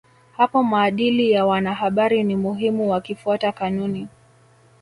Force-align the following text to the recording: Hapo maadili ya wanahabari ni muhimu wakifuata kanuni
Hapo 0.37 0.63
maadili 0.63 1.31
ya 1.31 1.45
wanahabari 1.45 2.23
ni 2.23 2.35
muhimu 2.35 2.91
wakifuata 2.91 3.51
kanuni 3.51 4.07